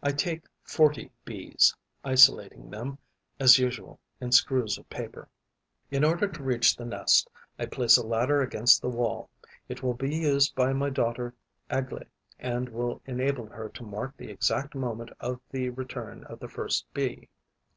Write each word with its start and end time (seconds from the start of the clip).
I 0.00 0.12
take 0.12 0.44
forty 0.62 1.10
Bees, 1.24 1.74
isolating 2.04 2.70
them, 2.70 2.98
as 3.40 3.58
usual, 3.58 3.98
in 4.20 4.30
screws 4.30 4.78
of 4.78 4.88
paper. 4.88 5.28
In 5.90 6.04
order 6.04 6.28
to 6.28 6.42
reach 6.44 6.76
the 6.76 6.84
nest, 6.84 7.28
I 7.58 7.66
place 7.66 7.96
a 7.96 8.06
ladder 8.06 8.40
against 8.40 8.80
the 8.80 8.88
wall: 8.88 9.28
it 9.68 9.82
will 9.82 9.94
be 9.94 10.14
used 10.18 10.54
by 10.54 10.72
my 10.72 10.90
daughter 10.90 11.34
Aglae 11.68 12.06
and 12.38 12.68
will 12.68 13.02
enable 13.06 13.46
her 13.48 13.68
to 13.70 13.82
mark 13.82 14.16
the 14.16 14.30
exact 14.30 14.76
moment 14.76 15.10
of 15.18 15.40
the 15.50 15.68
return 15.70 16.22
of 16.26 16.38
the 16.38 16.48
first 16.48 16.86
Bee. 16.94 17.28